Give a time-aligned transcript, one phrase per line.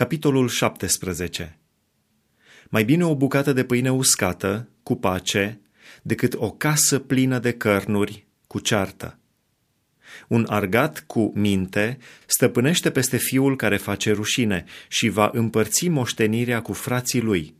[0.00, 1.58] Capitolul 17
[2.68, 5.60] Mai bine o bucată de pâine uscată, cu pace,
[6.02, 9.18] decât o casă plină de cărnuri, cu ceartă.
[10.28, 16.72] Un argat cu minte stăpânește peste fiul care face rușine și va împărți moștenirea cu
[16.72, 17.54] frații lui.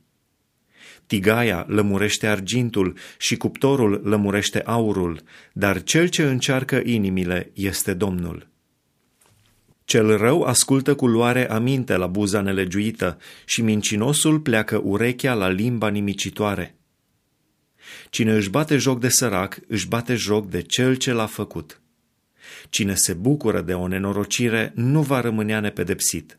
[1.06, 5.22] Tigaia lămurește argintul și cuptorul lămurește aurul,
[5.52, 8.49] dar cel ce încearcă inimile este Domnul.
[9.90, 15.88] Cel rău ascultă cu luare aminte la buza nelegiuită și mincinosul pleacă urechea la limba
[15.88, 16.76] nimicitoare.
[18.10, 21.80] Cine își bate joc de sărac, își bate joc de cel ce l-a făcut.
[22.68, 26.38] Cine se bucură de o nenorocire nu va rămânea nepedepsit.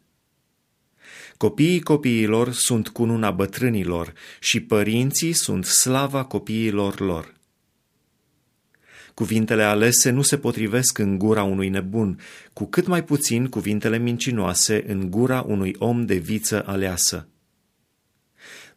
[1.37, 7.33] Copiii copiilor sunt cununa bătrânilor și părinții sunt slava copiilor lor.
[9.13, 12.19] Cuvintele alese nu se potrivesc în gura unui nebun,
[12.53, 17.27] cu cât mai puțin cuvintele mincinoase în gura unui om de viță aleasă.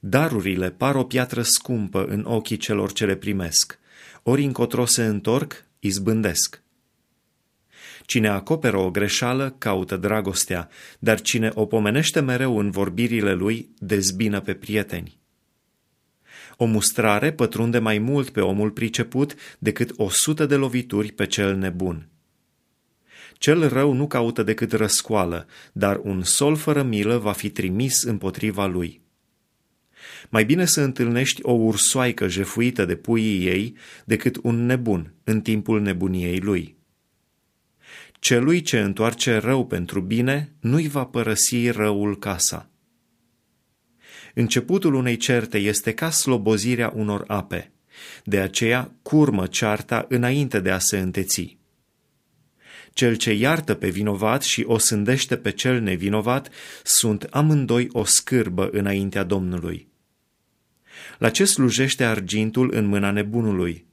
[0.00, 3.78] Darurile par o piatră scumpă în ochii celor ce le primesc,
[4.22, 6.62] ori încotro se întorc, izbândesc.
[8.06, 14.40] Cine acoperă o greșeală, caută dragostea, dar cine o pomenește mereu în vorbirile lui, dezbină
[14.40, 15.18] pe prieteni.
[16.56, 21.56] O mustrare pătrunde mai mult pe omul priceput decât o sută de lovituri pe cel
[21.56, 22.08] nebun.
[23.38, 28.66] Cel rău nu caută decât răscoală, dar un sol fără milă va fi trimis împotriva
[28.66, 29.02] lui.
[30.28, 35.80] Mai bine să întâlnești o ursoaică jefuită de puii ei decât un nebun în timpul
[35.80, 36.76] nebuniei lui.
[38.18, 42.68] Celui ce întoarce rău pentru bine nu-i va părăsi răul casa.
[44.34, 47.72] Începutul unei certe este ca slobozirea unor ape,
[48.24, 51.56] de aceea curmă cearta înainte de a se înteți.
[52.92, 56.50] Cel ce iartă pe vinovat și o sândește pe cel nevinovat
[56.82, 59.88] sunt amândoi o scârbă înaintea Domnului.
[61.18, 63.86] La ce slujește argintul în mâna nebunului?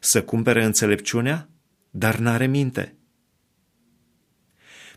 [0.00, 1.48] Să cumpere înțelepciunea?
[1.90, 2.95] Dar n-are minte.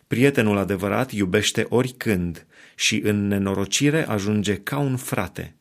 [0.09, 5.55] Prietenul adevărat iubește oricând și în nenorocire ajunge ca un frate.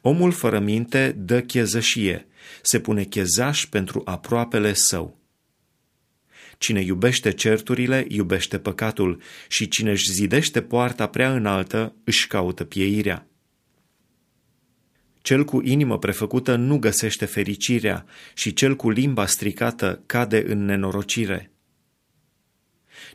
[0.00, 2.26] Omul fără minte dă chezășie,
[2.62, 5.18] se pune chezaș pentru aproapele său.
[6.58, 13.26] Cine iubește certurile, iubește păcatul și cine își zidește poarta prea înaltă, își caută pieirea.
[15.22, 18.04] Cel cu inimă prefăcută nu găsește fericirea
[18.34, 21.48] și cel cu limba stricată cade în nenorocire.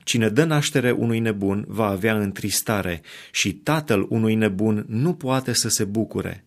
[0.04, 3.02] Cine dă naștere unui nebun va avea întristare
[3.32, 6.46] și tatăl unui nebun nu poate să se bucure.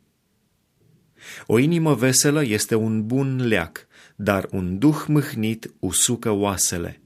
[1.46, 3.86] O inimă veselă este un bun leac,
[4.16, 7.00] dar un duh mâhnit usucă oasele.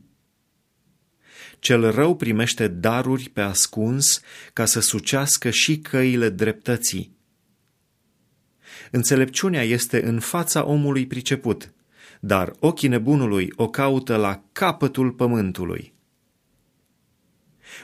[1.59, 4.21] Cel rău primește daruri pe ascuns
[4.53, 7.17] ca să sucească și căile dreptății.
[8.91, 11.73] Înțelepciunea este în fața omului priceput,
[12.21, 15.95] dar ochii nebunului o caută la capătul pământului.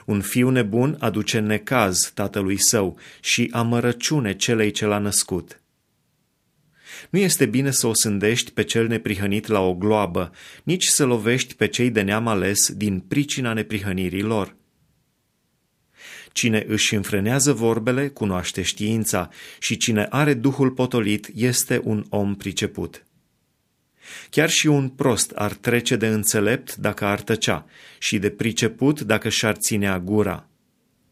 [0.06, 5.60] Un fiu nebun aduce necaz tatălui său și amărăciune celei ce l-a născut.
[7.10, 10.32] Nu este bine să o sândești pe cel neprihănit la o gloabă,
[10.62, 14.56] nici să lovești pe cei de neam ales din pricina neprihănirii lor.
[16.32, 19.28] Cine își înfrenează vorbele cunoaște știința
[19.58, 23.06] și cine are duhul potolit este un om priceput.
[24.30, 27.66] Chiar și un prost ar trece de înțelept dacă ar tăcea
[27.98, 30.46] și de priceput dacă și-ar ținea gura.